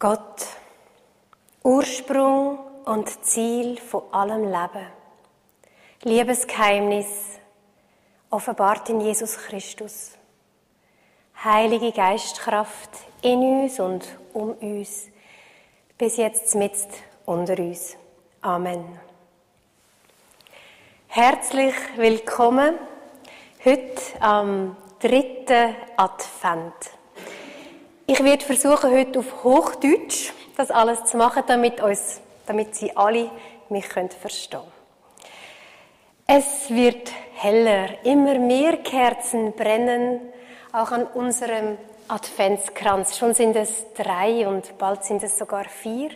[0.00, 0.46] Gott,
[1.62, 4.86] Ursprung und Ziel von allem Leben.
[6.04, 7.06] Liebesgeheimnis,
[8.30, 10.12] offenbart in Jesus Christus.
[11.44, 12.88] Heilige Geistkraft
[13.20, 15.08] in uns und um uns,
[15.98, 16.88] bis jetzt mitzt
[17.26, 17.94] unter uns.
[18.40, 18.98] Amen.
[21.08, 22.78] Herzlich willkommen
[23.66, 26.99] heute am dritten Advent.
[28.12, 33.30] Ich werde versuchen, heute auf Hochdeutsch das alles zu machen, damit, uns, damit Sie alle
[33.68, 34.18] mich verstehen
[34.50, 34.64] können.
[36.26, 40.20] Es wird heller, immer mehr Kerzen brennen,
[40.72, 41.78] auch an unserem
[42.08, 43.16] Adventskranz.
[43.16, 46.10] Schon sind es drei und bald sind es sogar vier.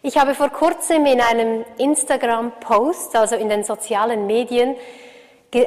[0.00, 4.76] Ich habe vor kurzem in einem Instagram-Post, also in den sozialen Medien,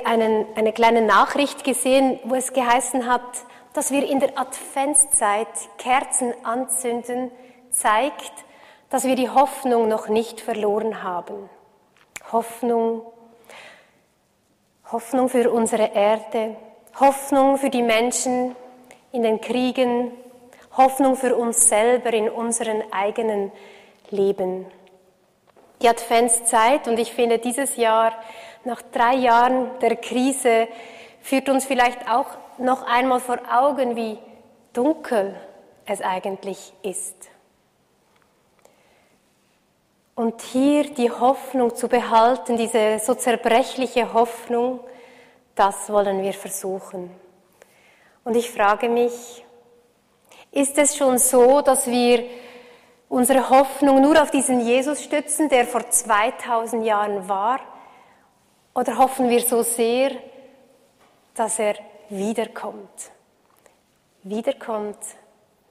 [0.05, 3.23] einen, eine kleine Nachricht gesehen, wo es geheißen hat,
[3.77, 7.29] dass wir in der Adventszeit Kerzen anzünden,
[7.69, 8.33] zeigt,
[8.89, 11.47] dass wir die Hoffnung noch nicht verloren haben.
[12.31, 13.03] Hoffnung,
[14.91, 16.55] Hoffnung für unsere Erde,
[16.99, 18.55] Hoffnung für die Menschen
[19.11, 20.11] in den Kriegen,
[20.75, 23.51] Hoffnung für uns selber in unseren eigenen
[24.09, 24.65] Leben.
[25.83, 28.13] Die Adventszeit, und ich finde dieses Jahr,
[28.63, 30.67] nach drei Jahren der Krise,
[31.21, 32.25] führt uns vielleicht auch
[32.59, 34.17] noch einmal vor Augen, wie
[34.73, 35.35] dunkel
[35.85, 37.29] es eigentlich ist.
[40.15, 44.79] Und hier die Hoffnung zu behalten, diese so zerbrechliche Hoffnung,
[45.55, 47.11] das wollen wir versuchen.
[48.23, 49.45] Und ich frage mich,
[50.51, 52.25] ist es schon so, dass wir
[53.09, 57.59] unsere Hoffnung nur auf diesen Jesus stützen, der vor 2000 Jahren war?
[58.73, 60.11] Oder hoffen wir so sehr,
[61.35, 61.75] dass er
[62.09, 63.11] wiederkommt?
[64.23, 64.97] Wiederkommt,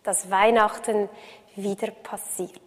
[0.02, 1.08] dass Weihnachten
[1.56, 2.60] wieder passiert.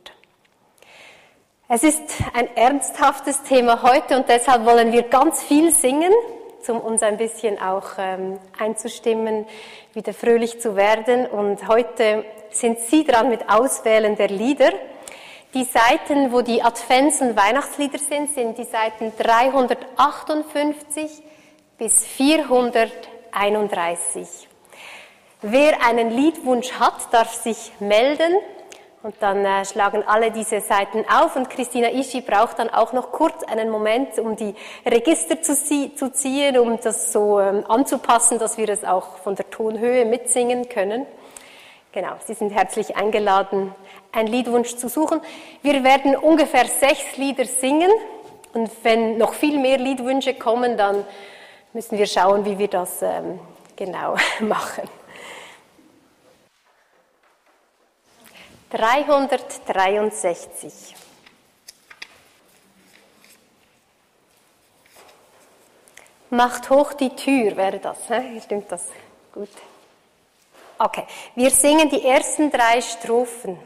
[1.68, 2.02] Es ist
[2.34, 6.12] ein ernsthaftes Thema heute und deshalb wollen wir ganz viel singen,
[6.68, 9.46] um uns ein bisschen auch ähm, einzustimmen,
[9.94, 11.28] wieder fröhlich zu werden.
[11.28, 14.72] Und heute sind Sie dran mit Auswählen der Lieder.
[15.54, 21.24] Die Seiten, wo die Advents- und Weihnachtslieder sind, sind die Seiten 358
[21.78, 22.06] bis
[23.32, 24.48] 431.
[25.42, 28.34] Wer einen Liedwunsch hat, darf sich melden.
[29.02, 33.14] Und dann äh, schlagen alle diese Seiten auf und Christina Ischi braucht dann auch noch
[33.14, 34.54] kurz einen Moment, um die
[34.86, 35.56] Register zu,
[35.96, 40.68] zu ziehen, um das so ähm, anzupassen, dass wir es auch von der Tonhöhe mitsingen
[40.68, 41.06] können.
[41.94, 43.74] Genau, Sie sind herzlich eingeladen,
[44.12, 45.22] einen Liedwunsch zu suchen.
[45.62, 47.92] Wir werden ungefähr sechs Lieder singen
[48.54, 51.06] und wenn noch viel mehr Liedwünsche kommen, dann
[51.74, 53.40] müssen wir schauen, wie wir das ähm,
[53.76, 54.88] genau machen.
[58.72, 60.96] 363.
[66.30, 68.08] Macht hoch die Tür, wäre das.
[68.10, 68.40] Ne?
[68.44, 68.86] Stimmt das?
[69.34, 69.50] Gut.
[70.78, 71.06] Okay,
[71.36, 73.58] wir singen die ersten drei Strophen.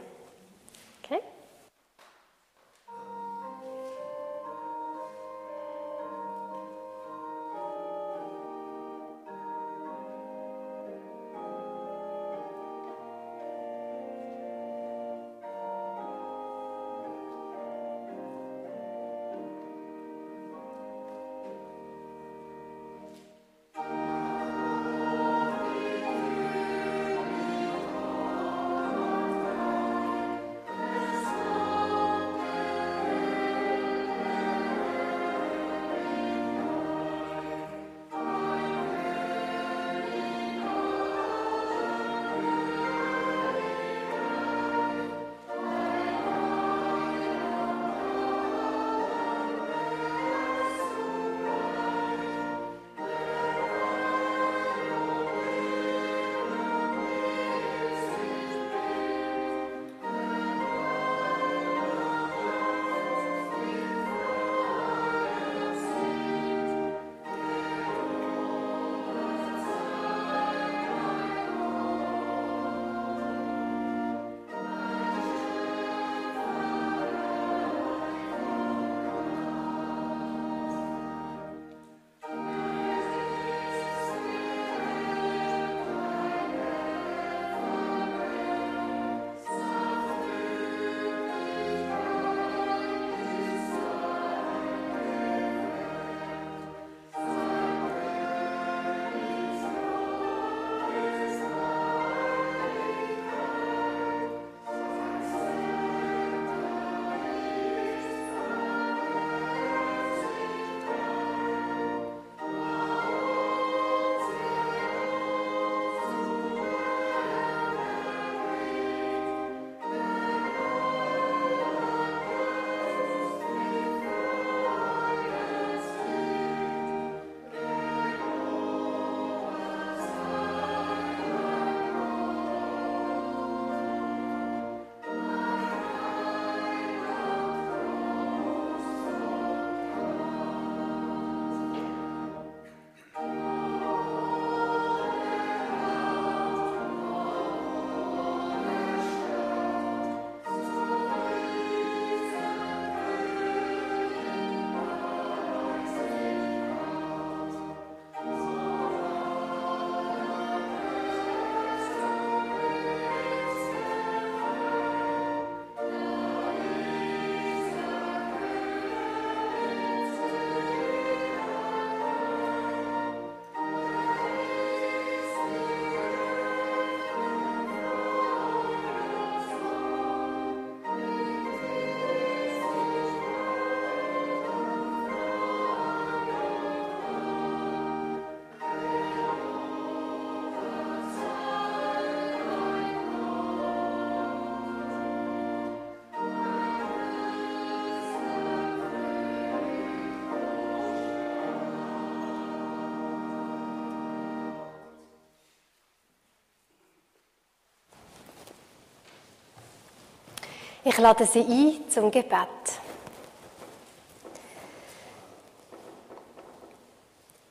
[210.85, 212.49] Ich lade Sie ein zum Gebet.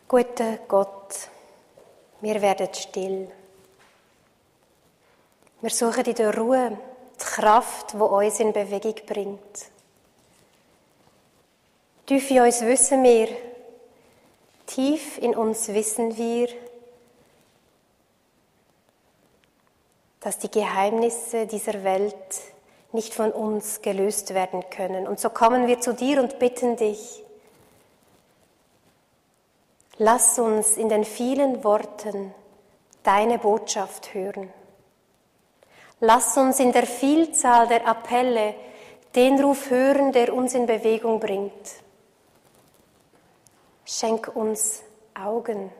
[0.06, 1.30] Guter Gott,
[2.20, 3.30] wir werden still.
[5.62, 6.78] Wir suchen in der Ruhe
[7.18, 9.70] die Kraft, die uns in Bewegung bringt.
[12.04, 13.28] Tief in uns wissen wir,
[14.66, 16.48] tief in uns wissen wir,
[20.20, 22.52] dass die Geheimnisse dieser Welt
[22.92, 25.06] nicht von uns gelöst werden können.
[25.06, 27.24] Und so kommen wir zu dir und bitten dich,
[29.96, 32.34] lass uns in den vielen Worten
[33.02, 34.52] deine Botschaft hören.
[36.00, 38.54] Lass uns in der Vielzahl der Appelle
[39.14, 41.52] den Ruf hören, der uns in Bewegung bringt.
[43.84, 44.82] Schenk uns
[45.14, 45.70] Augen,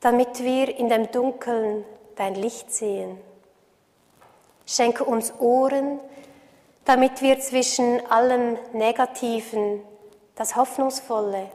[0.00, 1.84] damit wir in dem Dunkeln
[2.16, 3.18] dein Licht sehen
[4.66, 6.00] Schenke uns Ohren,
[6.84, 9.82] damit wir zwischen allem Negativen
[10.34, 11.50] das Hoffnungsvolle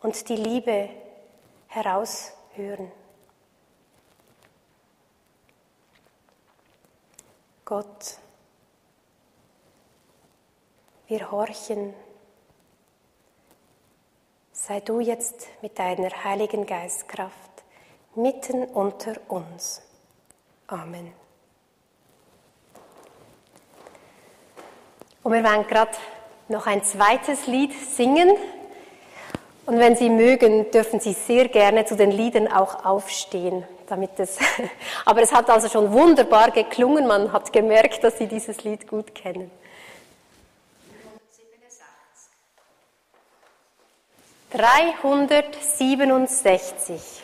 [0.00, 0.88] und die Liebe
[1.68, 2.90] heraushören.
[7.64, 8.18] Gott,
[11.06, 11.94] wir horchen.
[14.52, 17.64] Sei du jetzt mit deiner heiligen Geistkraft
[18.14, 19.82] mitten unter uns.
[20.66, 21.21] Amen.
[25.22, 25.92] Und wir werden gerade
[26.48, 28.30] noch ein zweites Lied singen.
[29.66, 34.38] Und wenn Sie mögen, dürfen Sie sehr gerne zu den Liedern auch aufstehen, damit es,
[35.04, 39.14] aber es hat also schon wunderbar geklungen, man hat gemerkt, dass Sie dieses Lied gut
[39.14, 39.52] kennen.
[44.50, 47.22] 367.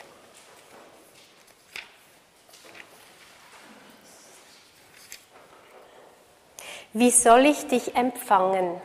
[6.92, 8.80] Wie soll ich dich empfangen?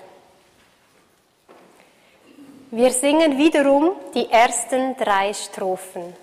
[2.72, 6.23] Wir singen wiederum die ersten drei Strophen.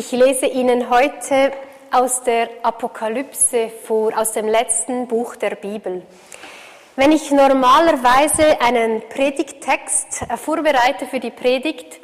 [0.00, 1.52] Ich lese Ihnen heute
[1.90, 6.00] aus der Apokalypse vor, aus dem letzten Buch der Bibel.
[6.96, 12.00] Wenn ich normalerweise einen Predigttext äh, vorbereite für die Predigt,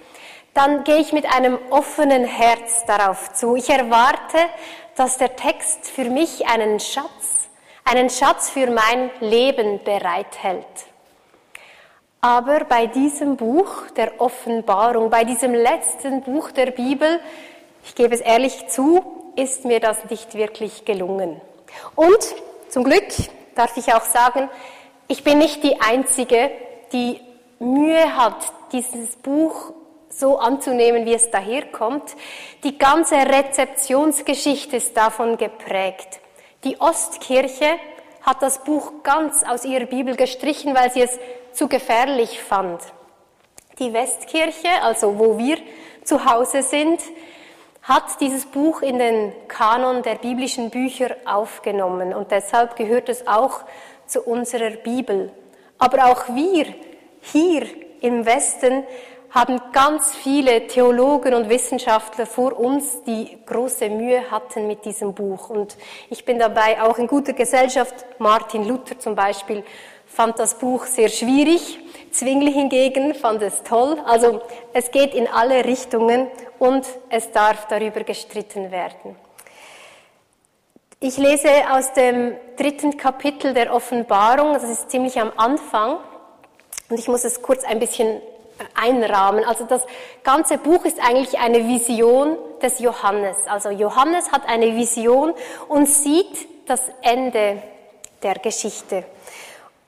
[0.53, 3.57] dann gehe ich mit einem offenen Herz darauf zu.
[3.57, 4.41] Ich erwarte,
[4.95, 7.49] dass der Text für mich einen Schatz,
[7.87, 10.67] einen Schatz für mein Leben bereithält.
[12.21, 17.21] Aber bei diesem Buch der Offenbarung, bei diesem letzten Buch der Bibel,
[17.87, 21.41] ich gebe es ehrlich zu, ist mir das nicht wirklich gelungen.
[21.95, 22.19] Und
[22.69, 23.07] zum Glück
[23.55, 24.51] darf ich auch sagen,
[25.09, 26.51] ich bin nicht die Einzige,
[26.93, 27.21] die
[27.61, 28.37] Mühe hat,
[28.73, 29.73] dieses Buch
[30.09, 32.17] so anzunehmen, wie es daherkommt.
[32.65, 36.21] Die ganze Rezeptionsgeschichte ist davon geprägt.
[36.65, 37.79] Die Ostkirche
[38.23, 41.19] hat das Buch ganz aus ihrer Bibel gestrichen, weil sie es
[41.53, 42.81] zu gefährlich fand.
[43.79, 45.59] Die Westkirche, also wo wir
[46.03, 47.01] zu Hause sind,
[47.87, 53.61] hat dieses Buch in den Kanon der biblischen Bücher aufgenommen und deshalb gehört es auch
[54.07, 55.31] zu unserer Bibel.
[55.79, 56.67] Aber auch wir
[57.21, 57.67] hier
[58.01, 58.83] im Westen
[59.31, 65.51] haben ganz viele Theologen und Wissenschaftler vor uns, die große Mühe hatten mit diesem Buch.
[65.51, 65.77] Und
[66.11, 67.95] ich bin dabei auch in guter Gesellschaft.
[68.19, 69.63] Martin Luther zum Beispiel
[70.07, 71.79] fand das Buch sehr schwierig.
[72.17, 74.01] Zwingli hingegen fand es toll.
[74.07, 74.41] Also
[74.73, 79.17] es geht in alle Richtungen und es darf darüber gestritten werden.
[80.99, 85.99] Ich lese aus dem dritten Kapitel der Offenbarung, das ist ziemlich am Anfang,
[86.89, 88.23] und ich muss es kurz ein bisschen
[88.75, 89.45] einrahmen.
[89.45, 89.85] Also das
[90.23, 93.37] ganze Buch ist eigentlich eine Vision des Johannes.
[93.47, 95.35] Also Johannes hat eine Vision
[95.69, 97.63] und sieht das Ende
[98.23, 99.05] der Geschichte.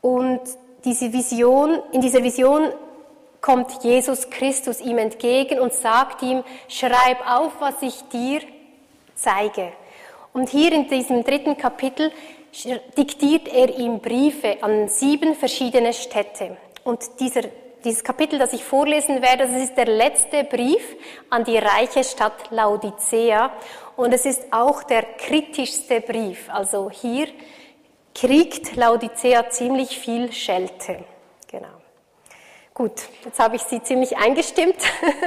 [0.03, 0.41] Und
[0.85, 2.73] diese Vision, in dieser Vision
[3.41, 8.41] kommt Jesus Christus ihm entgegen und sagt ihm, schreib auf, was ich dir
[9.15, 9.73] zeige.
[10.33, 12.13] Und hier in diesem dritten Kapitel
[12.97, 16.57] diktiert er ihm Briefe an sieben verschiedene Städte.
[16.85, 17.43] Und dieser,
[17.85, 20.97] dieses Kapitel, das ich vorlesen werde, das ist der letzte Brief
[21.31, 23.53] an die reiche Stadt Laodicea.
[23.97, 26.49] Und es ist auch der kritischste Brief.
[26.53, 27.29] Also hier
[28.19, 31.05] kriegt Laodicea ziemlich viel Schelte.
[31.51, 31.69] Genau.
[32.75, 34.77] Gut, jetzt habe ich Sie ziemlich eingestimmt.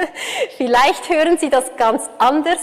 [0.58, 2.60] Vielleicht hören Sie das ganz anders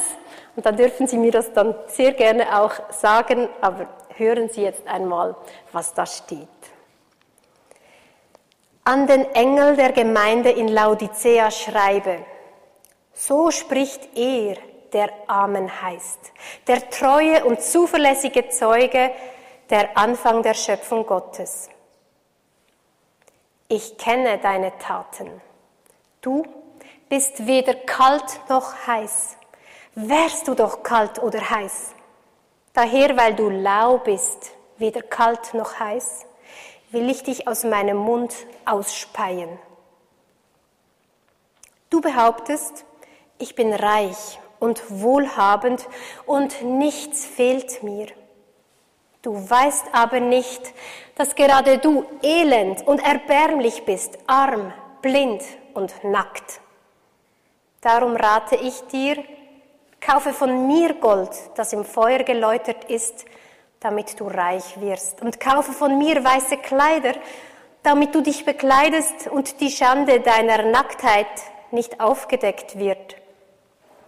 [0.57, 4.87] und dann dürfen Sie mir das dann sehr gerne auch sagen, aber hören Sie jetzt
[4.87, 5.35] einmal,
[5.73, 6.49] was da steht.
[8.85, 12.25] An den Engel der Gemeinde in Laodicea schreibe,
[13.13, 14.57] so spricht er,
[14.93, 16.33] der Amen heißt,
[16.67, 19.11] der treue und zuverlässige Zeuge,
[19.71, 21.69] der Anfang der Schöpfung Gottes
[23.69, 25.43] ich kenne deine Taten.
[26.23, 26.43] Du
[27.11, 29.37] bist weder kalt noch heiß.
[29.95, 31.93] Wärst du doch kalt oder heiß.
[32.73, 36.25] Daher, weil du lau bist, weder kalt noch heiß,
[36.91, 39.59] will ich dich aus meinem Mund ausspeien.
[41.91, 42.85] Du behauptest,
[43.39, 45.87] ich bin reich und wohlhabend
[46.25, 48.07] und nichts fehlt mir.
[49.23, 50.63] Du weißt aber nicht,
[51.17, 55.43] dass gerade du elend und erbärmlich bist, arm, blind
[55.75, 56.61] und nackt.
[57.81, 59.23] Darum rate ich dir,
[60.01, 63.25] kaufe von mir Gold, das im Feuer geläutert ist,
[63.81, 67.15] damit du reich wirst, und kaufe von mir weiße Kleider,
[67.83, 71.27] damit du dich bekleidest und die Schande deiner Nacktheit
[71.71, 73.17] nicht aufgedeckt wird.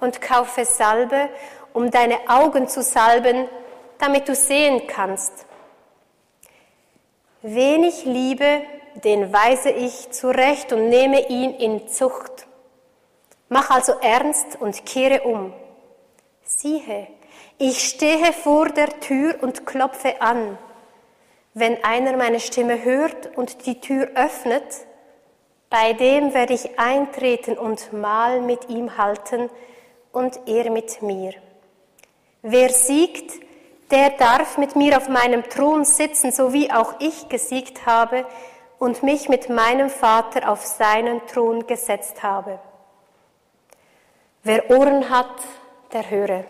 [0.01, 1.29] Und kaufe Salbe,
[1.73, 3.49] um deine Augen zu salben,
[4.01, 5.47] damit du sehen kannst.
[7.43, 8.63] Wenig Liebe,
[9.05, 12.47] den weise ich zurecht und nehme ihn in Zucht.
[13.49, 15.53] Mach also ernst und kehre um.
[16.45, 17.07] Siehe,
[17.59, 20.59] ich stehe vor der Tür und klopfe an.
[21.55, 24.87] Wenn einer meine Stimme hört und die Tür öffnet,
[25.69, 29.51] bei dem werde ich eintreten und Mahl mit ihm halten
[30.13, 31.35] und er mit mir.
[32.43, 33.33] Wer siegt,
[33.91, 38.25] der darf mit mir auf meinem Thron sitzen, so wie auch ich gesiegt habe
[38.79, 42.59] und mich mit meinem Vater auf seinen Thron gesetzt habe.
[44.43, 45.43] Wer Ohren hat,
[45.93, 46.45] der höre.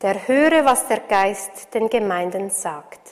[0.00, 3.11] Der höre, was der Geist den Gemeinden sagt.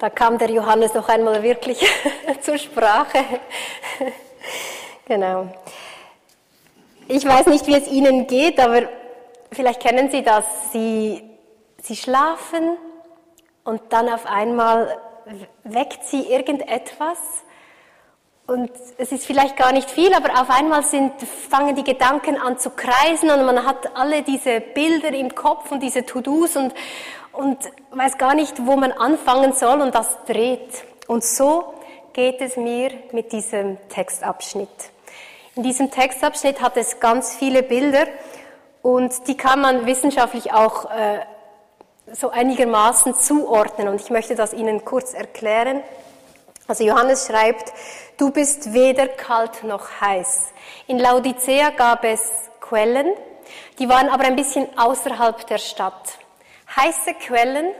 [0.00, 1.78] Da kam der Johannes noch einmal wirklich
[2.40, 3.18] zur Sprache.
[5.04, 5.48] genau.
[7.06, 8.88] Ich weiß nicht, wie es Ihnen geht, aber
[9.52, 10.72] vielleicht kennen Sie das.
[10.72, 11.22] Sie,
[11.82, 12.78] Sie schlafen
[13.64, 14.98] und dann auf einmal
[15.64, 17.18] weckt Sie irgendetwas
[18.46, 21.12] und es ist vielleicht gar nicht viel, aber auf einmal sind,
[21.50, 25.80] fangen die Gedanken an zu kreisen und man hat alle diese Bilder im Kopf und
[25.80, 26.72] diese To-Dos und,
[27.32, 27.58] und
[27.92, 30.84] weiß gar nicht, wo man anfangen soll und das dreht.
[31.06, 31.74] Und so
[32.12, 34.68] geht es mir mit diesem Textabschnitt.
[35.56, 38.06] In diesem Textabschnitt hat es ganz viele Bilder
[38.82, 41.20] und die kann man wissenschaftlich auch äh,
[42.12, 45.82] so einigermaßen zuordnen und ich möchte das Ihnen kurz erklären.
[46.66, 47.72] Also Johannes schreibt,
[48.16, 50.52] du bist weder kalt noch heiß.
[50.86, 53.12] In Laodicea gab es Quellen,
[53.78, 56.18] die waren aber ein bisschen außerhalb der Stadt
[56.76, 57.72] heiße Quellen,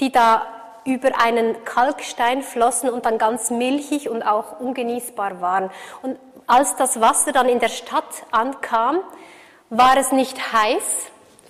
[0.00, 0.46] die da
[0.84, 5.70] über einen Kalkstein flossen und dann ganz milchig und auch ungenießbar waren.
[6.02, 9.00] Und als das Wasser dann in der Stadt ankam,
[9.70, 11.06] war es nicht heiß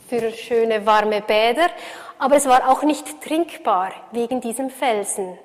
[0.09, 1.68] für schöne warme Bäder,
[2.18, 5.37] aber es war auch nicht trinkbar wegen diesem Felsen.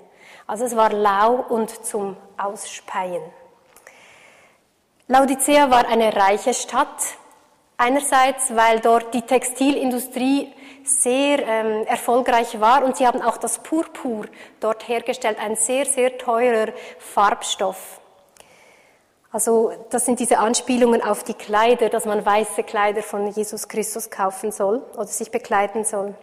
[0.45, 3.21] Also es war lau und zum Ausspeien.
[5.07, 6.87] Laodicea war eine reiche Stadt,
[7.77, 10.53] einerseits weil dort die Textilindustrie
[10.89, 14.25] sehr ähm, erfolgreich war und sie haben auch das Purpur
[14.59, 18.01] dort hergestellt, ein sehr, sehr teurer Farbstoff.
[19.31, 24.09] Also das sind diese Anspielungen auf die Kleider, dass man weiße Kleider von Jesus Christus
[24.09, 26.15] kaufen soll oder sich bekleiden soll.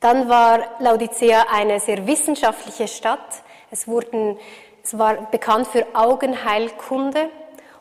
[0.00, 3.42] Dann war Laodicea eine sehr wissenschaftliche Stadt.
[3.70, 4.38] Es, wurden,
[4.82, 7.30] es war bekannt für Augenheilkunde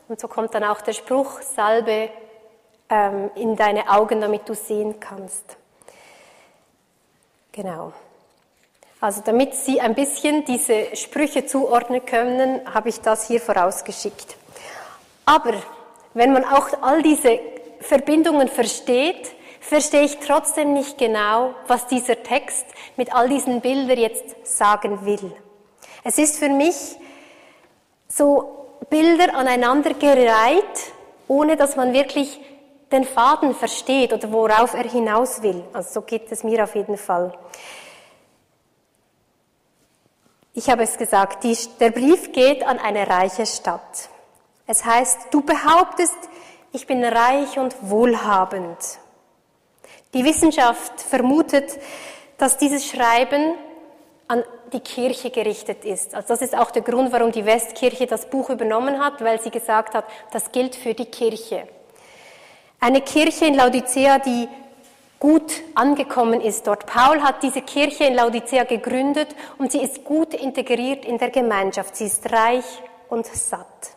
[0.08, 2.10] und so kommt dann auch der Spruch, Salbe
[2.90, 5.58] ähm, in deine Augen, damit du sehen kannst.
[7.54, 7.94] Genau.
[9.00, 14.38] Also damit Sie ein bisschen diese Sprüche zuordnen können, habe ich das hier vorausgeschickt.
[15.26, 15.54] Aber
[16.14, 17.40] wenn man auch all diese
[17.80, 22.66] Verbindungen versteht, verstehe ich trotzdem nicht genau, was dieser Text
[22.98, 25.32] mit all diesen Bildern jetzt sagen will.
[26.04, 26.76] Es ist für mich
[28.08, 30.92] so Bilder aneinandergereiht,
[31.28, 32.40] ohne dass man wirklich
[32.94, 35.64] den Faden versteht oder worauf er hinaus will.
[35.74, 37.34] Also so geht es mir auf jeden Fall.
[40.54, 44.10] Ich habe es gesagt, die, der Brief geht an eine reiche Stadt.
[44.68, 46.18] Es heißt, du behauptest,
[46.72, 48.78] ich bin reich und wohlhabend.
[50.14, 51.80] Die Wissenschaft vermutet,
[52.38, 53.56] dass dieses Schreiben
[54.28, 56.14] an die Kirche gerichtet ist.
[56.14, 59.52] Also das ist auch der Grund, warum die Westkirche das Buch übernommen hat, weil sie
[59.52, 61.68] gesagt hat, das gilt für die Kirche.
[62.84, 64.50] Eine Kirche in Laodicea, die
[65.18, 66.86] gut angekommen ist dort.
[66.86, 71.96] Paul hat diese Kirche in Laodicea gegründet und sie ist gut integriert in der Gemeinschaft.
[71.96, 72.66] Sie ist reich
[73.08, 73.92] und satt.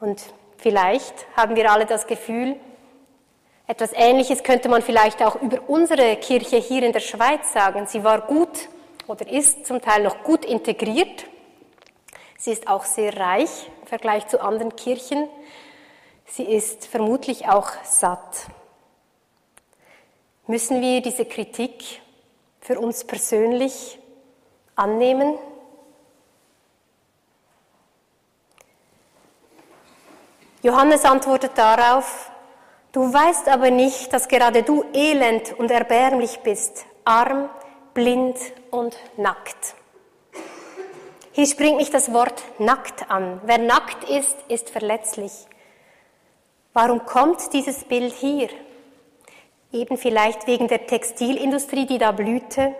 [0.00, 0.22] Und
[0.56, 2.56] vielleicht haben wir alle das Gefühl,
[3.66, 7.86] etwas Ähnliches könnte man vielleicht auch über unsere Kirche hier in der Schweiz sagen.
[7.86, 8.70] Sie war gut
[9.06, 11.26] oder ist zum Teil noch gut integriert.
[12.38, 15.28] Sie ist auch sehr reich im Vergleich zu anderen Kirchen.
[16.32, 18.46] Sie ist vermutlich auch satt.
[20.46, 22.00] Müssen wir diese Kritik
[22.60, 23.98] für uns persönlich
[24.76, 25.36] annehmen?
[30.62, 32.30] Johannes antwortet darauf,
[32.92, 37.48] du weißt aber nicht, dass gerade du elend und erbärmlich bist, arm,
[37.92, 38.38] blind
[38.70, 39.74] und nackt.
[41.32, 43.40] Hier springt mich das Wort nackt an.
[43.44, 45.49] Wer nackt ist, ist verletzlich.
[46.72, 48.48] Warum kommt dieses Bild hier?
[49.72, 52.74] Eben vielleicht wegen der Textilindustrie, die da blühte.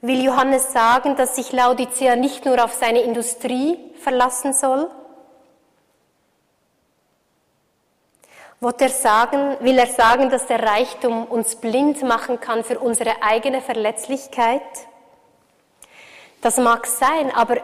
[0.00, 4.90] Will Johannes sagen, dass sich Laodicea nicht nur auf seine Industrie verlassen soll?
[8.62, 13.60] Er sagen, will er sagen, dass der Reichtum uns blind machen kann für unsere eigene
[13.60, 14.62] Verletzlichkeit?
[16.42, 17.58] Das mag sein, aber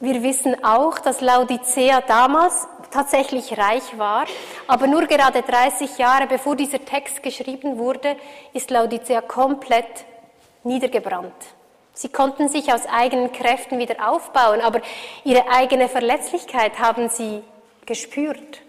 [0.00, 4.26] wir wissen auch, dass Laodicea damals tatsächlich reich war,
[4.66, 8.16] aber nur gerade 30 Jahre bevor dieser Text geschrieben wurde,
[8.52, 10.04] ist Laodicea komplett
[10.62, 11.34] niedergebrannt.
[11.94, 14.80] Sie konnten sich aus eigenen Kräften wieder aufbauen, aber
[15.24, 17.42] ihre eigene Verletzlichkeit haben sie
[17.86, 18.60] gespürt.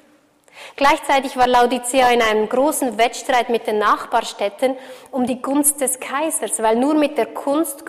[0.76, 4.76] Gleichzeitig war Laodicea in einem großen Wettstreit mit den Nachbarstädten
[5.12, 7.86] um die Gunst des Kaisers, weil nur mit der Kunst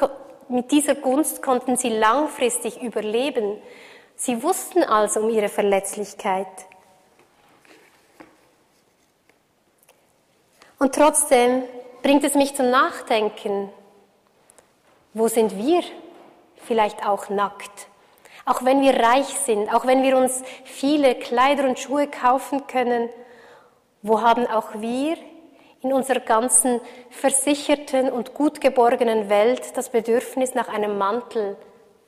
[0.50, 3.56] mit dieser Gunst konnten sie langfristig überleben.
[4.16, 6.46] Sie wussten also um ihre Verletzlichkeit.
[10.78, 11.62] Und trotzdem
[12.02, 13.70] bringt es mich zum Nachdenken.
[15.14, 15.82] Wo sind wir
[16.56, 17.88] vielleicht auch nackt?
[18.44, 23.08] Auch wenn wir reich sind, auch wenn wir uns viele Kleider und Schuhe kaufen können,
[24.02, 25.16] wo haben auch wir
[25.82, 31.56] in unserer ganzen versicherten und gut geborgenen Welt das Bedürfnis nach einem Mantel,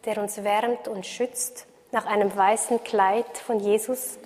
[0.05, 4.19] der uns wärmt und schützt, nach einem weißen Kleid von Jesus?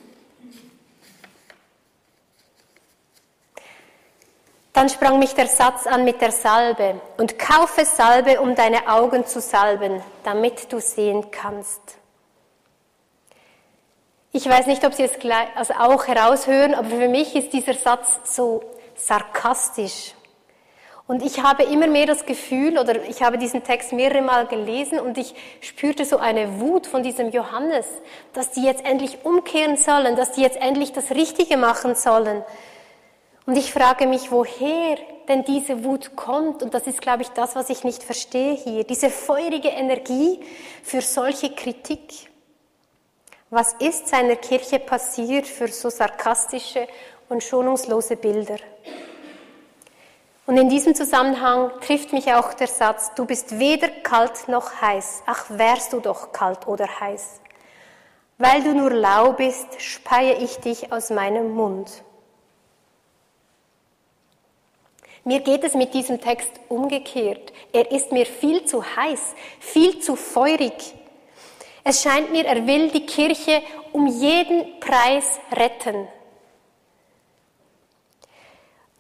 [4.73, 9.25] Dann sprang mich der Satz an mit der Salbe und kaufe Salbe, um deine Augen
[9.25, 11.81] zu salben, damit du sehen kannst.
[14.33, 17.73] Ich weiß nicht, ob Sie es gleich, also auch heraushören, aber für mich ist dieser
[17.73, 18.63] Satz so
[18.97, 20.15] sarkastisch.
[21.07, 24.99] Und ich habe immer mehr das Gefühl, oder ich habe diesen Text mehrere Mal gelesen
[24.99, 27.87] und ich spürte so eine Wut von diesem Johannes,
[28.33, 32.43] dass die jetzt endlich umkehren sollen, dass die jetzt endlich das Richtige machen sollen.
[33.47, 36.63] Und ich frage mich, woher denn diese Wut kommt.
[36.63, 38.85] Und das ist, glaube ich, das, was ich nicht verstehe hier.
[38.85, 40.41] Diese feurige Energie
[40.83, 42.29] für solche Kritik.
[43.51, 46.89] Was ist seiner Kirche passiert für so sarkastische
[47.29, 48.59] und schonungslose Bilder?
[50.47, 55.25] Und in diesem Zusammenhang trifft mich auch der Satz, du bist weder kalt noch heiß.
[55.27, 57.41] Ach, wärst du doch kalt oder heiß.
[58.39, 62.05] Weil du nur lau bist, speie ich dich aus meinem Mund.
[65.25, 67.53] Mir geht es mit diesem Text umgekehrt.
[67.73, 70.95] Er ist mir viel zu heiß, viel zu feurig.
[71.83, 73.63] Es scheint mir, er will die Kirche
[73.93, 76.07] um jeden Preis retten.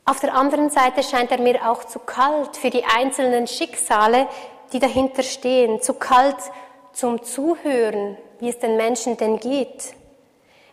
[0.08, 4.28] Auf der anderen Seite scheint er mir auch zu kalt für die einzelnen Schicksale,
[4.72, 6.36] die dahinter stehen, zu kalt
[6.92, 9.94] zum Zuhören, wie es den Menschen denn geht.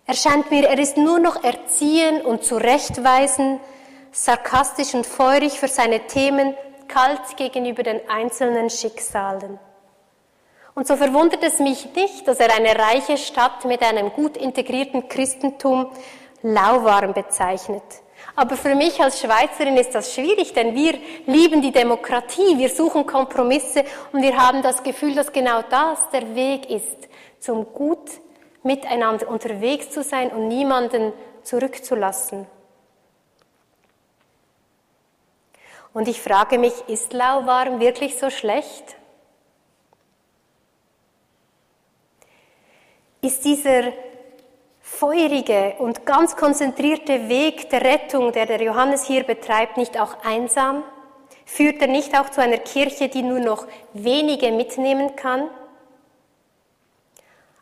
[0.06, 3.60] Er scheint mir, er ist nur noch erziehen und zurechtweisen,
[4.12, 6.56] sarkastisch und feurig für seine Themen,
[6.88, 9.58] kalt gegenüber den einzelnen Schicksalen.
[10.76, 15.08] Und so verwundert es mich nicht, dass er eine reiche Stadt mit einem gut integrierten
[15.10, 15.90] Christentum
[16.44, 17.82] lauwarm bezeichnet.
[18.36, 23.06] Aber für mich als Schweizerin ist das schwierig, denn wir lieben die Demokratie, wir suchen
[23.06, 28.10] Kompromisse und wir haben das Gefühl, dass genau das der Weg ist, zum gut
[28.64, 32.48] miteinander unterwegs zu sein und niemanden zurückzulassen.
[35.94, 38.96] Und ich frage mich, ist lauwarm wirklich so schlecht?
[43.22, 43.94] Ist dieser
[44.98, 50.84] feurige und ganz konzentrierte Weg der Rettung, der der Johannes hier betreibt, nicht auch einsam?
[51.46, 55.50] Führt er nicht auch zu einer Kirche, die nur noch wenige mitnehmen kann?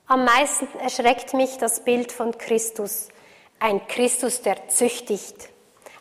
[0.08, 3.08] Am meisten erschreckt mich das Bild von Christus,
[3.60, 5.50] ein Christus, der züchtigt,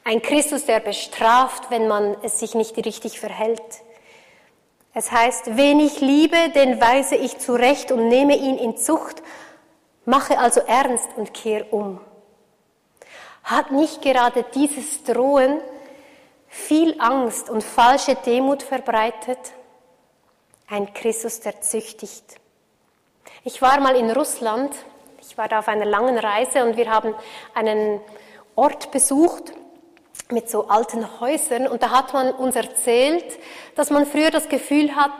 [0.04, 3.62] ein Christus, der bestraft, wenn man es sich nicht richtig verhält.
[4.92, 9.22] Es heißt, wen ich liebe, den weise ich zurecht und nehme ihn in Zucht,
[10.04, 12.00] mache also ernst und kehr um.
[13.42, 15.60] Hat nicht gerade dieses Drohen
[16.48, 19.38] viel Angst und falsche Demut verbreitet?
[20.68, 22.36] Ein Christus, der züchtigt.
[23.44, 24.74] Ich war mal in Russland,
[25.20, 27.14] ich war da auf einer langen Reise und wir haben
[27.54, 28.00] einen
[28.54, 29.52] Ort besucht,
[30.32, 33.24] mit so alten Häusern und da hat man uns erzählt,
[33.74, 35.12] dass man früher das Gefühl hat,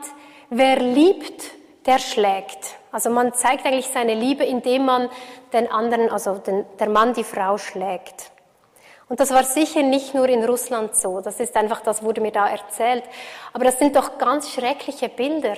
[0.51, 1.51] wer liebt,
[1.91, 2.77] der schlägt.
[2.93, 5.11] Also man zeigt eigentlich seine Liebe, indem man
[5.53, 8.31] den anderen, also den, der Mann die Frau schlägt.
[9.09, 11.21] Und das war sicher nicht nur in Russland so.
[11.21, 13.03] Das ist einfach, das wurde mir da erzählt.
[13.53, 15.57] Aber das sind doch ganz schreckliche Bilder.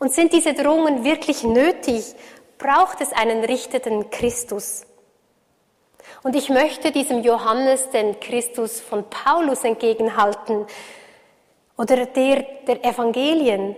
[0.00, 2.16] Und sind diese Drohungen wirklich nötig?
[2.58, 4.84] Braucht es einen richteten Christus?
[6.24, 10.66] Und ich möchte diesem Johannes den Christus von Paulus entgegenhalten
[11.76, 13.76] oder der der Evangelien,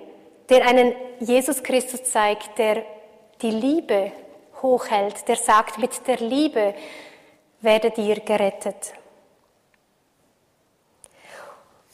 [0.50, 2.82] der einen Jesus Christus zeigt, der
[3.40, 4.12] die Liebe
[4.60, 6.74] hochhält, der sagt, mit der Liebe
[7.60, 8.92] werdet ihr gerettet.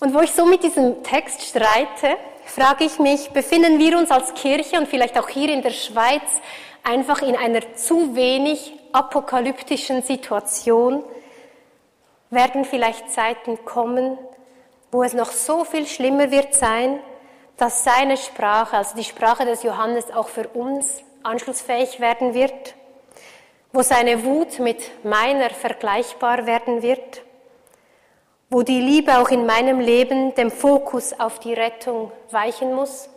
[0.00, 4.34] Und wo ich so mit diesem Text streite, frage ich mich, befinden wir uns als
[4.34, 6.22] Kirche und vielleicht auch hier in der Schweiz
[6.82, 11.04] einfach in einer zu wenig apokalyptischen Situation
[12.30, 14.18] werden vielleicht Zeiten kommen,
[14.90, 17.00] wo es noch so viel schlimmer wird sein,
[17.56, 22.74] dass seine Sprache, also die Sprache des Johannes, auch für uns anschlussfähig werden wird,
[23.72, 27.22] wo seine Wut mit meiner vergleichbar werden wird,
[28.50, 33.08] wo die Liebe auch in meinem Leben dem Fokus auf die Rettung weichen muss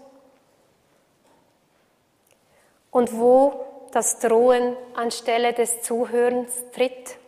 [2.91, 7.19] und wo das Drohen anstelle des Zuhörens tritt.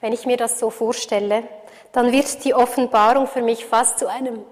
[0.00, 1.44] wenn ich mir das so vorstelle,
[1.92, 4.44] dann wird die Offenbarung für mich fast zu einem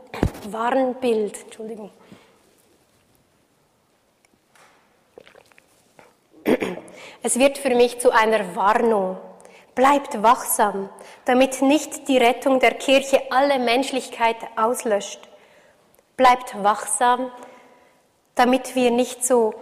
[0.50, 1.44] Warnbild.
[1.44, 1.90] Entschuldigung.
[7.22, 9.18] Es wird für mich zu einer Warnung.
[9.74, 10.88] Bleibt wachsam,
[11.24, 15.20] damit nicht die Rettung der Kirche alle Menschlichkeit auslöscht.
[16.16, 17.30] Bleibt wachsam,
[18.34, 19.54] damit wir nicht so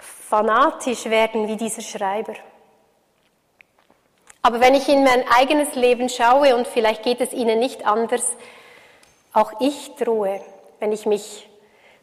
[0.00, 2.34] fanatisch werden wie dieser Schreiber.
[4.42, 8.24] Aber wenn ich in mein eigenes Leben schaue, und vielleicht geht es Ihnen nicht anders,
[9.32, 10.40] auch ich drohe,
[10.78, 11.48] wenn ich mich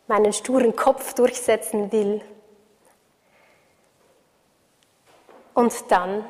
[0.08, 2.21] meinen sturen Kopf durchsetzen will.
[5.54, 6.23] Und dann,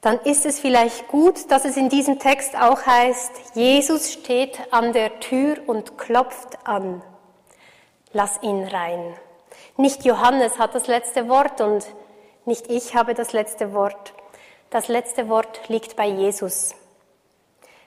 [0.00, 4.92] dann ist es vielleicht gut, dass es in diesem Text auch heißt, Jesus steht an
[4.92, 7.02] der Tür und klopft an.
[8.12, 9.14] Lass ihn rein.
[9.76, 11.86] Nicht Johannes hat das letzte Wort und
[12.46, 14.14] nicht ich habe das letzte Wort.
[14.70, 16.74] Das letzte Wort liegt bei Jesus.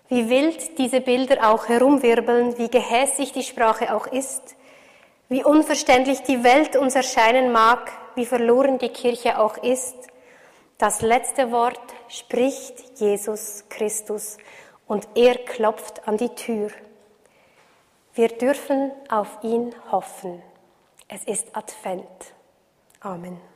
[0.07, 4.55] Wie wild diese Bilder auch herumwirbeln, wie gehässig die Sprache auch ist,
[5.27, 9.95] wie unverständlich die Welt uns erscheinen mag, wie verloren die Kirche auch ist,
[10.79, 14.37] das letzte Wort spricht Jesus Christus
[14.87, 16.71] und er klopft an die Tür.
[18.13, 20.41] Wir dürfen auf ihn hoffen.
[21.09, 22.33] Es ist Advent.
[23.01, 23.48] Amen.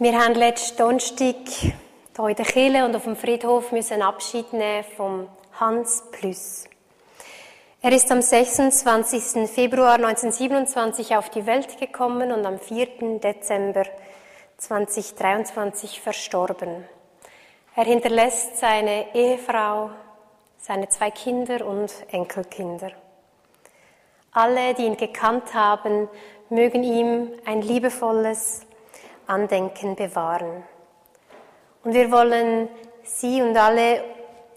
[0.00, 4.84] Wir haben letzten Donnerstag hier in der Kirche und auf dem Friedhof müssen Abschied nehmen
[4.96, 5.28] vom
[5.58, 6.68] Hans Plüss.
[7.82, 9.50] Er ist am 26.
[9.50, 13.18] Februar 1927 auf die Welt gekommen und am 4.
[13.18, 13.82] Dezember
[14.58, 16.84] 2023 verstorben.
[17.74, 19.90] Er hinterlässt seine Ehefrau,
[20.58, 22.92] seine zwei Kinder und Enkelkinder.
[24.30, 26.08] Alle, die ihn gekannt haben,
[26.50, 28.67] mögen ihm ein liebevolles,
[29.28, 30.64] Andenken bewahren.
[31.84, 32.68] Und wir wollen
[33.04, 34.02] Sie und alle,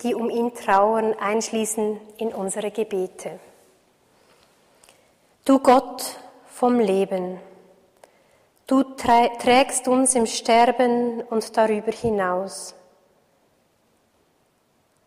[0.01, 3.39] die um ihn trauern, einschließen in unsere Gebete.
[5.45, 6.17] Du Gott
[6.47, 7.39] vom Leben,
[8.71, 12.73] Du trägst uns im Sterben und darüber hinaus.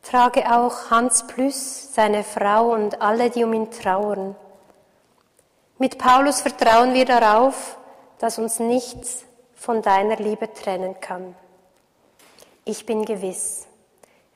[0.03, 4.37] Trage auch Hans Plüss, seine Frau und alle, die um ihn trauern.
[5.79, 7.79] Mit Paulus vertrauen wir darauf,
[8.19, 9.25] dass uns nichts
[9.65, 11.35] von deiner Liebe trennen kann.
[12.67, 13.67] Ich bin gewiss,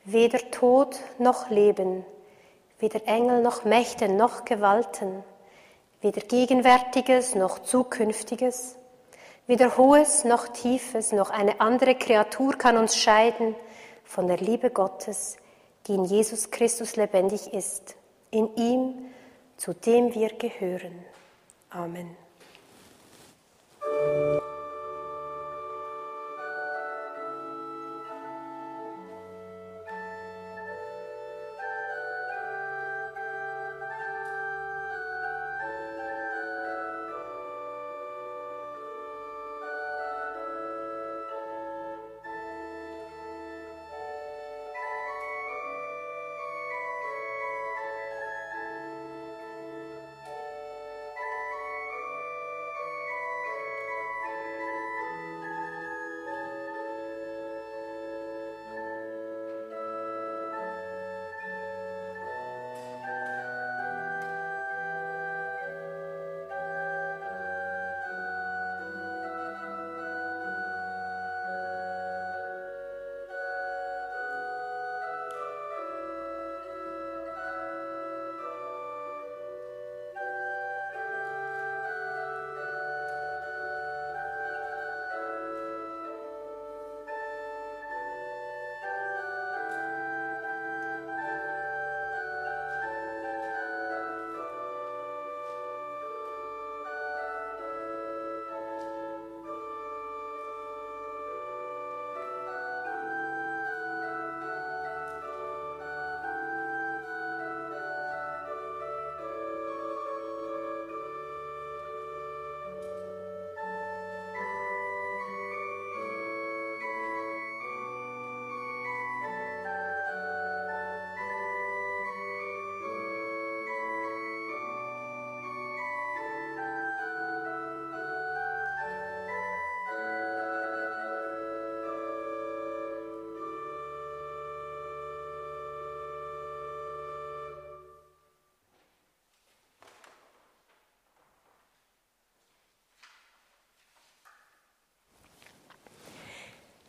[0.03, 2.03] weder Tod noch Leben,
[2.79, 5.23] weder Engel noch Mächte noch Gewalten,
[6.01, 8.75] weder Gegenwärtiges noch Zukünftiges,
[9.45, 13.55] weder Hohes noch Tiefes noch eine andere Kreatur kann uns scheiden
[14.05, 15.37] von der Liebe Gottes,
[15.85, 17.95] die in Jesus Christus lebendig ist,
[18.31, 19.11] in ihm,
[19.57, 21.05] zu dem wir gehören.
[21.69, 22.17] Amen.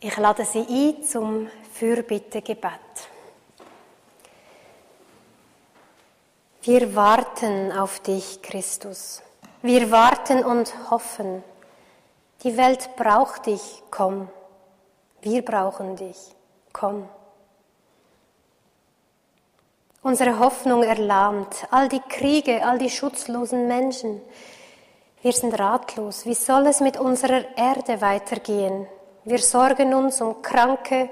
[0.03, 2.71] Ich lade Sie ein zum Fürbittegebet.
[6.63, 9.23] Wir warten auf dich, Christus.
[9.61, 11.45] Wir warten und hoffen.
[12.43, 14.31] Die Welt braucht dich, komm.
[15.21, 16.35] Wir brauchen dich,
[16.73, 17.07] komm.
[20.03, 24.23] Unsere Hoffnung erlahmt, all die Kriege, all die schutzlosen Menschen.
[25.21, 26.25] Wir sind ratlos.
[26.25, 28.87] Wie soll es mit unserer Erde weitergehen?
[29.31, 31.09] Wir sorgen uns um Kranke,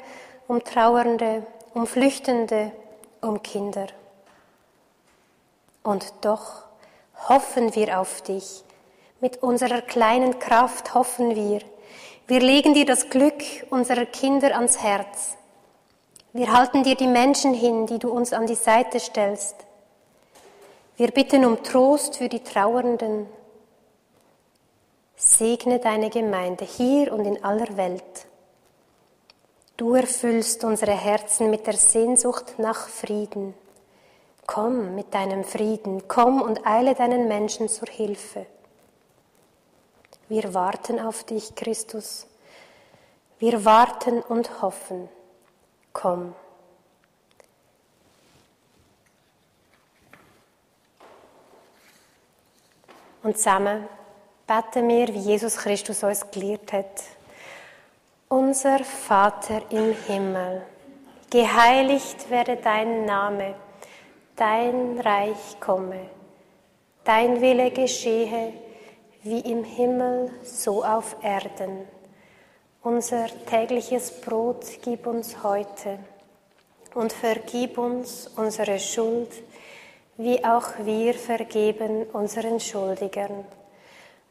[0.48, 2.72] um Trauernde, um Flüchtende,
[3.20, 3.86] um Kinder.
[5.84, 6.64] Und doch
[7.28, 8.64] hoffen wir auf dich.
[9.20, 11.60] Mit unserer kleinen Kraft hoffen wir.
[12.26, 13.40] Wir legen dir das Glück
[13.70, 15.36] unserer Kinder ans Herz.
[16.32, 19.54] Wir halten dir die Menschen hin, die du uns an die Seite stellst.
[20.96, 23.28] Wir bitten um Trost für die Trauernden,
[25.20, 28.28] Segne deine Gemeinde hier und in aller Welt.
[29.76, 33.54] Du erfüllst unsere Herzen mit der Sehnsucht nach Frieden.
[34.46, 38.46] Komm mit deinem Frieden, komm und eile deinen Menschen zur Hilfe.
[40.28, 42.28] Wir warten auf dich, Christus.
[43.40, 45.08] Wir warten und hoffen.
[45.92, 46.32] Komm.
[53.24, 53.88] Und zusammen
[54.48, 57.02] beten wir, wie Jesus Christus uns gelehrt hat.
[58.28, 60.62] Unser Vater im Himmel,
[61.30, 63.54] geheiligt werde dein Name,
[64.36, 66.08] dein Reich komme,
[67.04, 68.54] dein Wille geschehe,
[69.22, 71.86] wie im Himmel, so auf Erden.
[72.82, 75.98] Unser tägliches Brot gib uns heute
[76.94, 79.30] und vergib uns unsere Schuld,
[80.16, 83.44] wie auch wir vergeben unseren Schuldigern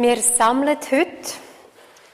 [0.00, 1.08] Wir sammeln heute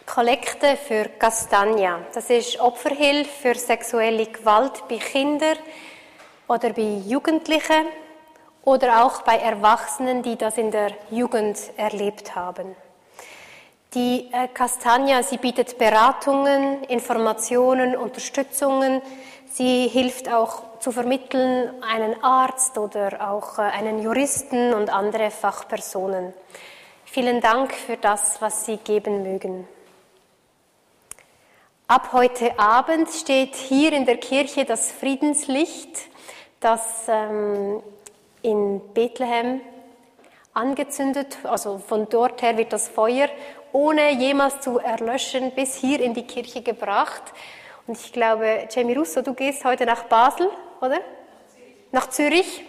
[0.07, 2.01] Kollekte für Castagna.
[2.15, 5.59] Das ist Opferhilfe für sexuelle Gewalt bei Kindern
[6.49, 7.85] oder bei Jugendlichen
[8.63, 12.75] oder auch bei Erwachsenen, die das in der Jugend erlebt haben.
[13.93, 19.03] Die äh, Castagna, sie bietet Beratungen, Informationen, Unterstützungen.
[19.53, 26.33] Sie hilft auch zu vermitteln einen Arzt oder auch äh, einen Juristen und andere Fachpersonen.
[27.15, 29.69] Vielen Dank für das, was Sie geben mögen.
[31.87, 36.09] Ab heute Abend steht hier in der Kirche das Friedenslicht,
[36.59, 37.85] das ähm,
[38.43, 39.61] in Bethlehem
[40.55, 43.29] angezündet, also von dort her wird das Feuer
[43.71, 47.23] ohne jemals zu erlöschen bis hier in die Kirche gebracht.
[47.87, 50.49] Und ich glaube, Jamie Russo, du gehst heute nach Basel,
[50.81, 50.99] oder?
[51.93, 52.65] Nach Zürich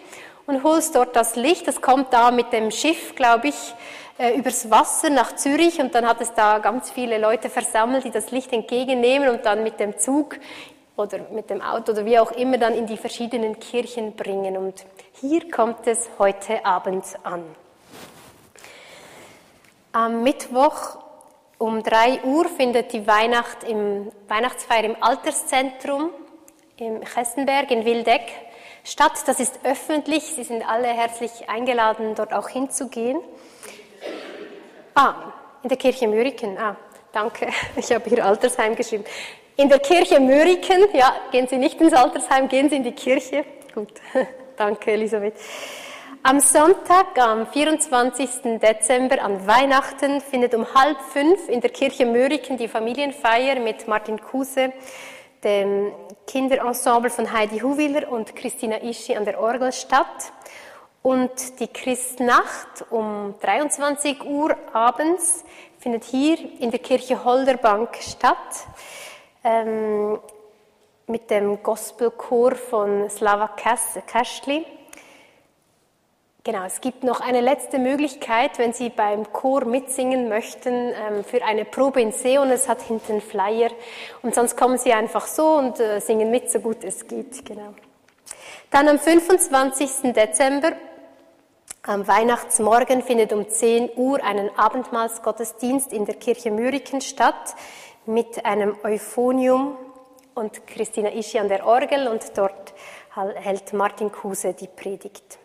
[0.46, 1.66] und holst dort das Licht.
[1.66, 3.74] Das kommt da mit dem Schiff, glaube ich,
[4.18, 8.30] übers Wasser nach Zürich und dann hat es da ganz viele Leute versammelt, die das
[8.30, 10.38] Licht entgegennehmen und dann mit dem Zug
[10.96, 14.56] oder mit dem Auto oder wie auch immer dann in die verschiedenen Kirchen bringen.
[14.56, 14.86] Und
[15.20, 17.44] hier kommt es heute Abend an.
[19.92, 20.98] Am Mittwoch
[21.58, 26.10] um 3 Uhr findet die Weihnacht im, Weihnachtsfeier im Alterszentrum
[26.78, 28.30] im Chessenberg in Wildeck
[28.84, 29.12] statt.
[29.26, 30.24] Das ist öffentlich.
[30.24, 33.18] Sie sind alle herzlich eingeladen, dort auch hinzugehen.
[34.98, 35.14] Ah,
[35.62, 36.56] in der Kirche Müriken.
[36.56, 36.74] Ah,
[37.12, 37.48] danke.
[37.76, 39.04] Ich habe hier Altersheim geschrieben.
[39.56, 43.44] In der Kirche Müriken, ja, gehen Sie nicht ins Altersheim, gehen Sie in die Kirche.
[43.74, 43.92] Gut,
[44.56, 45.34] danke Elisabeth.
[46.22, 48.58] Am Sonntag, am 24.
[48.58, 54.18] Dezember, an Weihnachten, findet um halb fünf in der Kirche Möriken die Familienfeier mit Martin
[54.18, 54.72] Kuse,
[55.44, 55.92] dem
[56.26, 60.32] Kinderensemble von Heidi Huwiller und Christina Ischi an der Orgel statt.
[61.06, 65.44] Und die Christnacht um 23 Uhr abends
[65.78, 68.66] findet hier in der Kirche Holderbank statt
[69.44, 70.18] ähm,
[71.06, 73.54] mit dem Gospelchor von Slava
[74.04, 74.66] Kastli.
[76.42, 81.44] Genau, es gibt noch eine letzte Möglichkeit, wenn Sie beim Chor mitsingen möchten, ähm, für
[81.44, 83.70] eine Probe in See und es hat hinten Flyer.
[84.22, 87.46] Und sonst kommen Sie einfach so und äh, singen mit, so gut es geht.
[87.46, 87.74] Genau.
[88.72, 90.12] Dann am 25.
[90.12, 90.72] Dezember
[91.86, 97.54] am Weihnachtsmorgen findet um 10 Uhr ein Abendmahlsgottesdienst in der Kirche Müriken statt
[98.06, 99.76] mit einem Euphonium
[100.34, 102.74] und Christina Ischi an der Orgel und dort
[103.14, 105.38] hält Martin Kuse die Predigt.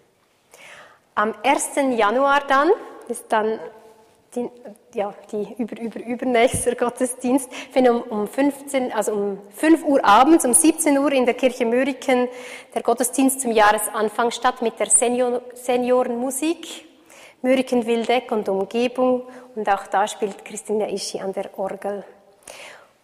[1.13, 1.97] Am 1.
[1.97, 2.71] Januar dann
[3.07, 3.59] ist dann
[4.35, 4.49] die,
[4.93, 10.45] ja, die über, über, übernächste Gottesdienst findet um, um 15, also um 5 Uhr abends,
[10.45, 12.27] um 17 Uhr in der Kirche Müriken
[12.73, 16.85] der Gottesdienst zum Jahresanfang statt mit der Senior, Seniorenmusik.
[17.43, 19.23] Müriken, Wildeck und Umgebung
[19.55, 22.05] und auch da spielt Christina Ischi an der Orgel.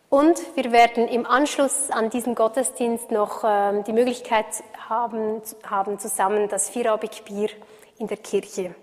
[0.10, 4.46] Und wir werden im Anschluss an diesen Gottesdienst noch ähm, die Möglichkeit
[4.88, 7.50] haben, haben, zusammen das Vierabigbier
[7.98, 8.76] in der Kirche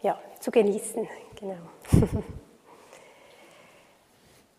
[0.00, 1.08] ja, zu genießen.
[1.42, 1.56] Genau.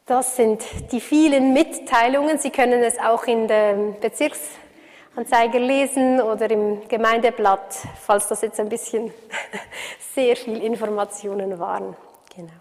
[0.05, 0.61] Das sind
[0.91, 2.37] die vielen Mitteilungen.
[2.37, 8.67] Sie können es auch in der Bezirksanzeiger lesen oder im Gemeindeblatt, falls das jetzt ein
[8.67, 9.13] bisschen
[10.13, 11.95] sehr viel Informationen waren.
[12.35, 12.51] Genau.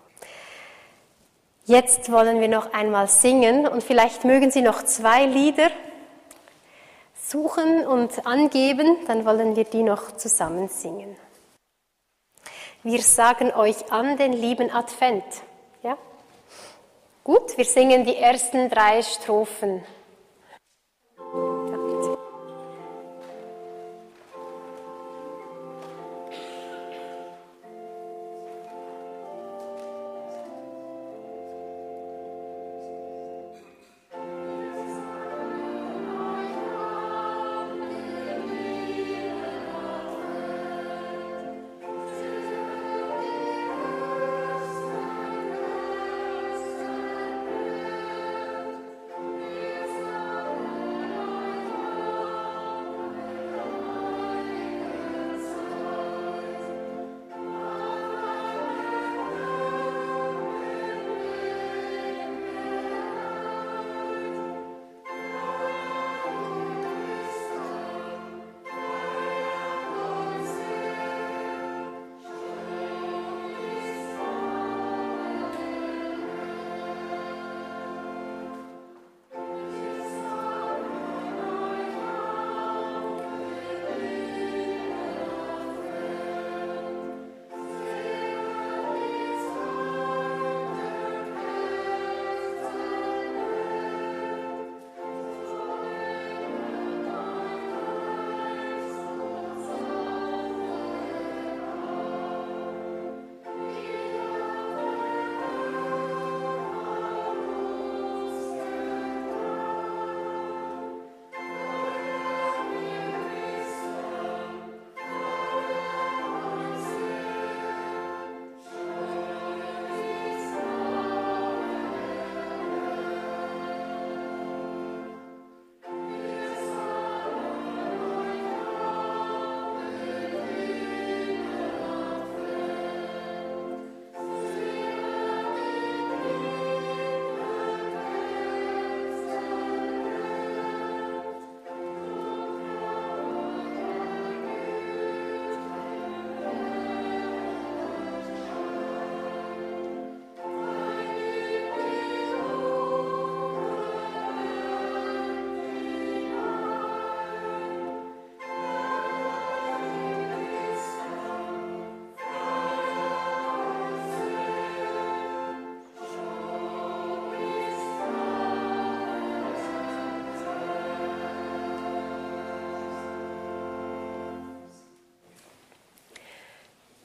[1.64, 5.70] Jetzt wollen wir noch einmal singen und vielleicht mögen Sie noch zwei Lieder
[7.20, 11.16] suchen und angeben, dann wollen wir die noch zusammen singen.
[12.84, 15.22] Wir sagen euch an den lieben Advent.
[15.84, 15.96] Ja?
[17.22, 19.84] Gut, wir singen die ersten drei Strophen.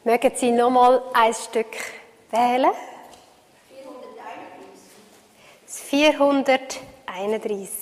[0.07, 1.67] Mögen Sie nochmal ein Stück
[2.31, 2.71] wählen?
[5.67, 6.79] 431.
[7.05, 7.79] 431.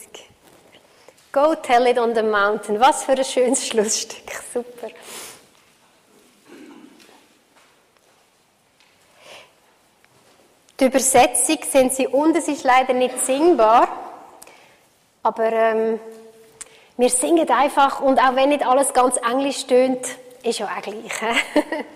[1.31, 2.79] Go tell it on the mountain.
[2.79, 4.41] Was für ein schönes Schlussstück.
[4.51, 4.87] Super.
[10.79, 13.87] Die Übersetzung sehen Sie unten, es ist leider nicht singbar,
[15.21, 15.99] aber ähm,
[16.97, 20.07] wir singen einfach und auch wenn nicht alles ganz englisch tönt,
[20.41, 21.11] ist ja auch gleich.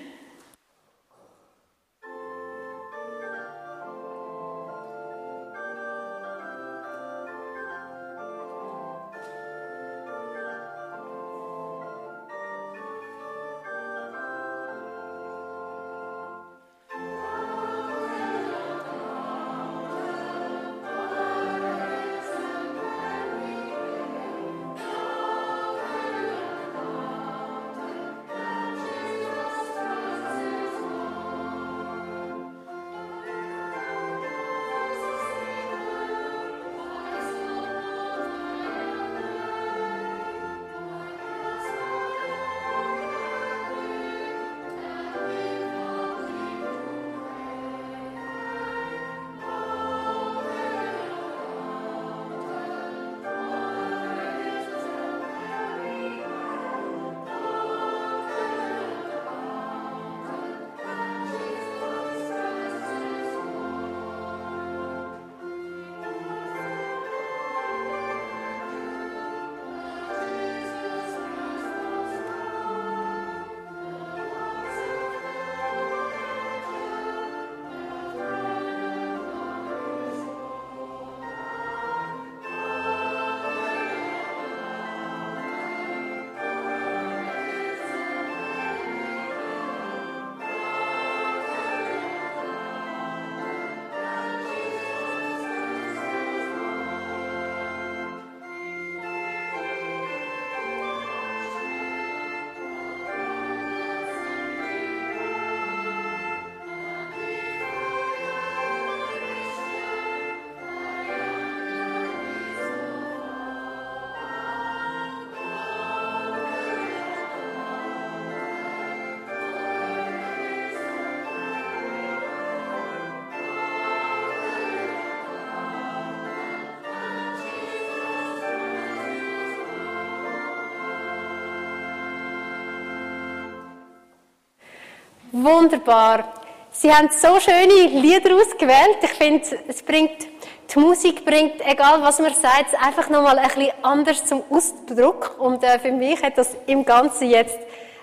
[135.43, 136.33] Wunderbar.
[136.71, 138.97] Sie haben so schöne Lieder ausgewählt.
[139.01, 140.27] Ich finde, es bringt,
[140.73, 145.37] die Musik bringt, egal was man sagt, einfach nochmal ein bisschen anders zum Ausdruck.
[145.39, 147.57] Und äh, für mich hat das im Ganzen jetzt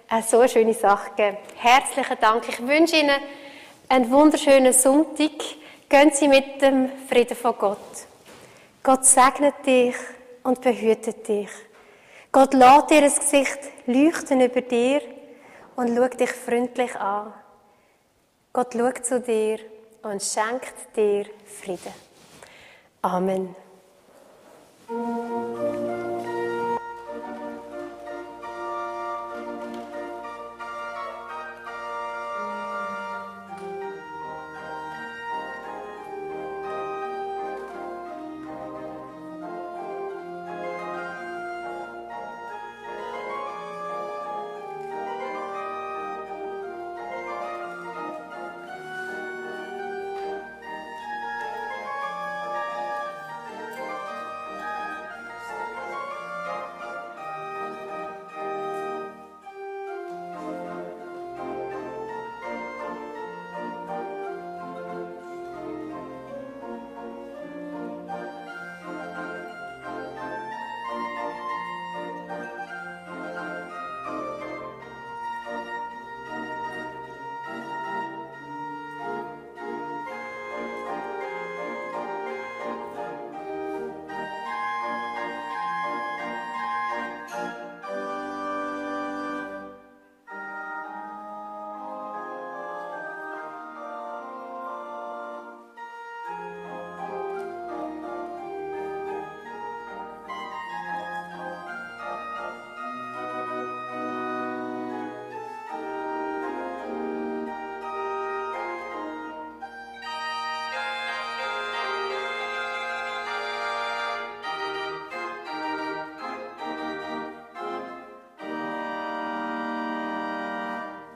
[0.09, 1.37] eine so schöne Sache gegeben.
[1.57, 2.49] Herzlichen Dank.
[2.49, 3.21] Ich wünsche Ihnen
[3.89, 5.31] einen wunderschönen Sonntag.
[5.89, 7.79] Gehen Sie mit dem Frieden von Gott.
[8.83, 9.95] Gott segnet dich
[10.43, 11.51] und behütet dich.
[12.33, 15.01] Gott dir das Gesicht leuchten über dir
[15.79, 17.33] und schau dich freundlich an.
[18.53, 19.61] Gott schaut zu dir
[20.03, 21.95] und schenkt dir Frieden.
[23.01, 23.55] Amen.